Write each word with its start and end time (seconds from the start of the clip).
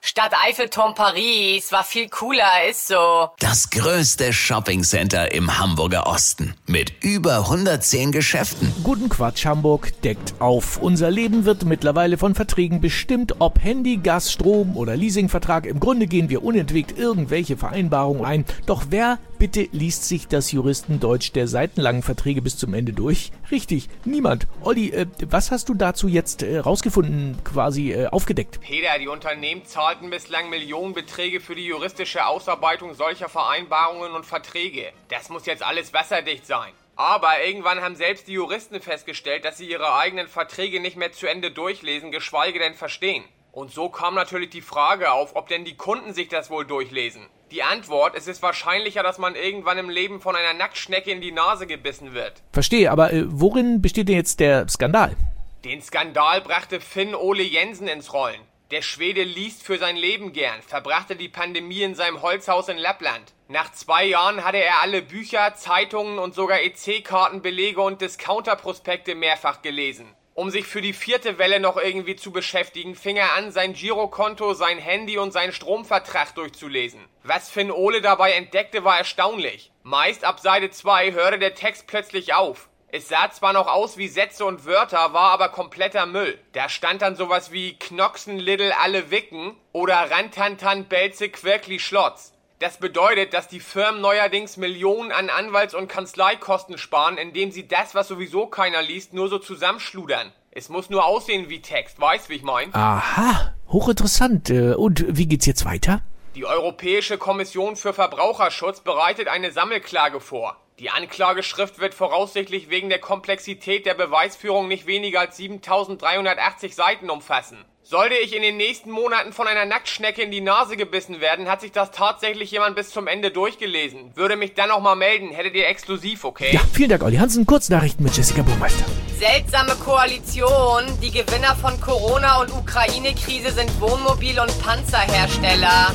Stadt 0.00 0.32
Eiffelturm 0.46 0.94
Paris 0.94 1.72
war 1.72 1.82
viel 1.82 2.08
cooler, 2.08 2.68
ist 2.70 2.86
so. 2.86 3.30
Das 3.40 3.68
größte 3.70 4.32
Shoppingcenter 4.32 5.32
im 5.32 5.58
Hamburger 5.58 6.06
Osten 6.06 6.54
mit 6.66 6.92
über 7.02 7.38
110 7.38 8.12
Geschäften. 8.12 8.72
Guten 8.84 9.08
Quatsch 9.08 9.44
Hamburg 9.44 10.00
deckt 10.02 10.34
auf. 10.38 10.78
Unser 10.78 11.10
Leben 11.10 11.44
wird 11.44 11.64
mittlerweile 11.64 12.16
von 12.16 12.36
Verträgen 12.36 12.80
bestimmt, 12.80 13.40
ob 13.40 13.60
Handy, 13.60 13.96
Gas, 13.96 14.32
Strom 14.32 14.76
oder 14.76 14.96
Leasingvertrag. 14.96 15.66
Im 15.66 15.80
Grunde 15.80 16.06
gehen 16.06 16.30
wir 16.30 16.44
unentwegt 16.44 16.96
irgendwelche 16.96 17.56
Vereinbarungen 17.56 18.24
ein. 18.24 18.44
Doch 18.66 18.86
wer 18.90 19.18
bitte 19.38 19.68
liest 19.72 20.04
sich 20.08 20.28
das 20.28 20.52
Juristendeutsch 20.52 21.32
der 21.34 21.46
seitenlangen 21.48 22.02
Verträge 22.02 22.42
bis 22.42 22.56
zum 22.56 22.74
Ende 22.74 22.92
durch? 22.92 23.30
Richtig, 23.50 23.88
niemand. 24.04 24.46
Olli, 24.62 24.90
äh, 24.90 25.06
was 25.26 25.50
hast 25.50 25.68
du 25.68 25.74
dazu 25.74 26.08
jetzt 26.08 26.42
äh, 26.42 26.58
rausgefunden, 26.58 27.38
quasi 27.44 27.92
äh, 27.92 28.06
aufgedeckt? 28.08 28.60
Peter, 28.60 28.98
die 28.98 29.08
Unternehmen 29.08 29.64
zahlten 29.64 30.10
bislang 30.10 30.50
Millionenbeträge 30.50 31.40
für 31.40 31.54
die 31.54 31.66
juristische 31.66 32.26
Ausarbeitung 32.26 32.94
solcher 32.94 33.28
Vereinbarungen 33.28 34.12
und 34.12 34.26
Verträge. 34.26 34.92
Das 35.08 35.28
muss 35.28 35.46
jetzt 35.46 35.62
alles 35.62 35.92
wasserdicht 35.92 36.46
sein. 36.46 36.72
Aber 36.96 37.44
irgendwann 37.44 37.80
haben 37.80 37.94
selbst 37.94 38.26
die 38.26 38.32
Juristen 38.32 38.80
festgestellt, 38.80 39.44
dass 39.44 39.56
sie 39.56 39.70
ihre 39.70 39.94
eigenen 39.94 40.26
Verträge 40.26 40.80
nicht 40.80 40.96
mehr 40.96 41.12
zu 41.12 41.28
Ende 41.28 41.52
durchlesen, 41.52 42.10
geschweige 42.10 42.58
denn 42.58 42.74
verstehen. 42.74 43.22
Und 43.58 43.72
so 43.72 43.88
kam 43.88 44.14
natürlich 44.14 44.50
die 44.50 44.60
Frage 44.60 45.10
auf, 45.10 45.34
ob 45.34 45.48
denn 45.48 45.64
die 45.64 45.76
Kunden 45.76 46.14
sich 46.14 46.28
das 46.28 46.48
wohl 46.48 46.64
durchlesen. 46.64 47.26
Die 47.50 47.64
Antwort, 47.64 48.14
es 48.14 48.28
ist 48.28 48.40
wahrscheinlicher, 48.40 49.02
dass 49.02 49.18
man 49.18 49.34
irgendwann 49.34 49.78
im 49.78 49.90
Leben 49.90 50.20
von 50.20 50.36
einer 50.36 50.56
Nacktschnecke 50.56 51.10
in 51.10 51.20
die 51.20 51.32
Nase 51.32 51.66
gebissen 51.66 52.14
wird. 52.14 52.34
Verstehe, 52.52 52.88
aber 52.88 53.12
äh, 53.12 53.24
worin 53.26 53.82
besteht 53.82 54.06
denn 54.06 54.14
jetzt 54.14 54.38
der 54.38 54.68
Skandal? 54.68 55.16
Den 55.64 55.82
Skandal 55.82 56.40
brachte 56.40 56.80
Finn 56.80 57.16
Ole 57.16 57.42
Jensen 57.42 57.88
ins 57.88 58.12
Rollen. 58.12 58.40
Der 58.70 58.82
Schwede 58.82 59.24
liest 59.24 59.64
für 59.64 59.78
sein 59.78 59.96
Leben 59.96 60.32
gern, 60.32 60.62
verbrachte 60.62 61.16
die 61.16 61.28
Pandemie 61.28 61.82
in 61.82 61.96
seinem 61.96 62.22
Holzhaus 62.22 62.68
in 62.68 62.78
Lappland. 62.78 63.32
Nach 63.48 63.72
zwei 63.72 64.04
Jahren 64.04 64.44
hatte 64.44 64.58
er 64.58 64.82
alle 64.82 65.02
Bücher, 65.02 65.56
Zeitungen 65.56 66.20
und 66.20 66.32
sogar 66.32 66.60
EC-Kartenbelege 66.60 67.80
und 67.80 68.02
Discounter-Prospekte 68.02 69.16
mehrfach 69.16 69.62
gelesen. 69.62 70.14
Um 70.38 70.50
sich 70.50 70.66
für 70.68 70.80
die 70.80 70.92
vierte 70.92 71.36
Welle 71.38 71.58
noch 71.58 71.76
irgendwie 71.76 72.14
zu 72.14 72.30
beschäftigen, 72.30 72.94
fing 72.94 73.16
er 73.16 73.32
an, 73.32 73.50
sein 73.50 73.72
Girokonto, 73.72 74.54
sein 74.54 74.78
Handy 74.78 75.18
und 75.18 75.32
seinen 75.32 75.52
Stromvertrag 75.52 76.32
durchzulesen. 76.36 77.00
Was 77.24 77.50
Finn 77.50 77.72
Ole 77.72 78.00
dabei 78.02 78.30
entdeckte, 78.30 78.84
war 78.84 78.98
erstaunlich. 78.98 79.72
Meist 79.82 80.24
ab 80.24 80.38
Seite 80.38 80.70
2 80.70 81.10
hörte 81.10 81.40
der 81.40 81.56
Text 81.56 81.88
plötzlich 81.88 82.34
auf. 82.34 82.68
Es 82.86 83.08
sah 83.08 83.32
zwar 83.32 83.52
noch 83.52 83.66
aus 83.66 83.96
wie 83.98 84.06
Sätze 84.06 84.44
und 84.44 84.64
Wörter, 84.64 85.12
war 85.12 85.32
aber 85.32 85.48
kompletter 85.48 86.06
Müll. 86.06 86.38
Da 86.52 86.68
stand 86.68 87.02
dann 87.02 87.16
sowas 87.16 87.50
wie 87.50 87.72
Knoxen 87.72 88.38
Little 88.38 88.78
alle 88.78 89.10
Wicken 89.10 89.56
oder 89.72 90.08
Rantantan 90.08 90.84
Belze 90.84 91.30
Quirkli 91.30 91.80
Schlotz. 91.80 92.32
Das 92.60 92.78
bedeutet, 92.78 93.34
dass 93.34 93.46
die 93.46 93.60
Firmen 93.60 94.00
neuerdings 94.00 94.56
Millionen 94.56 95.12
an 95.12 95.30
Anwalts- 95.30 95.74
und 95.74 95.86
Kanzleikosten 95.86 96.76
sparen, 96.76 97.16
indem 97.16 97.52
sie 97.52 97.68
das, 97.68 97.94
was 97.94 98.08
sowieso 98.08 98.46
keiner 98.46 98.82
liest, 98.82 99.12
nur 99.14 99.28
so 99.28 99.38
zusammenschludern. 99.38 100.32
Es 100.50 100.68
muss 100.68 100.90
nur 100.90 101.04
aussehen 101.04 101.48
wie 101.48 101.62
Text, 101.62 102.00
weißt 102.00 102.28
wie 102.28 102.34
ich 102.34 102.42
mein? 102.42 102.74
Aha, 102.74 103.54
hochinteressant. 103.68 104.50
Äh, 104.50 104.74
Und 104.74 105.04
wie 105.08 105.28
geht's 105.28 105.46
jetzt 105.46 105.64
weiter? 105.66 106.02
Die 106.34 106.46
Europäische 106.46 107.16
Kommission 107.16 107.76
für 107.76 107.92
Verbraucherschutz 107.92 108.80
bereitet 108.80 109.28
eine 109.28 109.52
Sammelklage 109.52 110.18
vor. 110.18 110.56
Die 110.78 110.90
Anklageschrift 110.90 111.80
wird 111.80 111.92
voraussichtlich 111.92 112.70
wegen 112.70 112.88
der 112.88 113.00
Komplexität 113.00 113.84
der 113.84 113.94
Beweisführung 113.94 114.68
nicht 114.68 114.86
weniger 114.86 115.18
als 115.18 115.36
7380 115.36 116.76
Seiten 116.76 117.10
umfassen. 117.10 117.58
Sollte 117.82 118.14
ich 118.14 118.36
in 118.36 118.42
den 118.42 118.56
nächsten 118.56 118.92
Monaten 118.92 119.32
von 119.32 119.48
einer 119.48 119.64
Nacktschnecke 119.64 120.22
in 120.22 120.30
die 120.30 120.40
Nase 120.40 120.76
gebissen 120.76 121.20
werden, 121.20 121.50
hat 121.50 121.62
sich 121.62 121.72
das 121.72 121.90
tatsächlich 121.90 122.52
jemand 122.52 122.76
bis 122.76 122.90
zum 122.90 123.08
Ende 123.08 123.32
durchgelesen. 123.32 124.14
Würde 124.14 124.36
mich 124.36 124.54
dann 124.54 124.68
noch 124.68 124.80
mal 124.80 124.94
melden, 124.94 125.30
hättet 125.30 125.56
ihr 125.56 125.66
exklusiv, 125.66 126.22
okay? 126.22 126.50
Ja, 126.52 126.60
vielen 126.72 126.90
Dank, 126.90 127.02
Olli 127.02 127.16
Hansen. 127.16 127.44
Kurznachrichten 127.44 128.04
mit 128.04 128.16
Jessica 128.16 128.42
Burmeister. 128.42 128.84
Seltsame 129.18 129.74
Koalition. 129.84 130.84
Die 131.02 131.10
Gewinner 131.10 131.56
von 131.56 131.80
Corona 131.80 132.40
und 132.40 132.52
Ukraine-Krise 132.52 133.50
sind 133.50 133.80
Wohnmobil- 133.80 134.38
und 134.38 134.56
Panzerhersteller. 134.62 135.92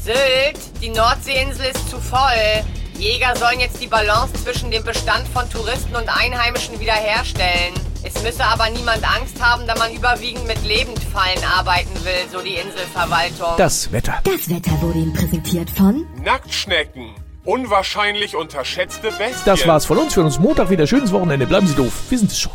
Sylt, 0.00 0.58
die 0.80 0.88
Nordseeinsel 0.88 1.66
ist 1.66 1.90
zu 1.90 1.98
voll. 1.98 2.64
Jäger 2.98 3.34
sollen 3.36 3.60
jetzt 3.60 3.82
die 3.82 3.86
Balance 3.86 4.32
zwischen 4.34 4.70
dem 4.70 4.84
Bestand 4.84 5.26
von 5.28 5.48
Touristen 5.50 5.94
und 5.96 6.08
Einheimischen 6.08 6.78
wiederherstellen. 6.80 7.74
Es 8.02 8.22
müsse 8.22 8.44
aber 8.44 8.68
niemand 8.70 9.02
Angst 9.02 9.40
haben, 9.40 9.66
da 9.66 9.74
man 9.76 9.92
überwiegend 9.92 10.46
mit 10.46 10.62
Lebendfallen 10.64 11.42
arbeiten 11.44 11.94
will, 12.04 12.28
so 12.30 12.40
die 12.40 12.54
Inselverwaltung. 12.54 13.56
Das 13.56 13.90
Wetter. 13.92 14.20
Das 14.24 14.48
Wetter 14.48 14.80
wurde 14.82 14.98
Ihnen 14.98 15.14
präsentiert 15.14 15.70
von 15.70 16.06
Nacktschnecken. 16.22 17.14
Unwahrscheinlich 17.44 18.36
unterschätzte 18.36 19.08
Bestien. 19.08 19.34
Das 19.44 19.66
war's 19.66 19.84
von 19.84 19.98
uns. 19.98 20.14
Für 20.14 20.22
uns 20.22 20.38
Montag 20.38 20.70
wieder 20.70 20.86
schönes 20.86 21.12
Wochenende. 21.12 21.46
Bleiben 21.46 21.66
Sie 21.66 21.74
doof. 21.74 21.92
Wir 22.08 22.18
sind 22.18 22.30
es 22.30 22.38
schon. 22.38 22.52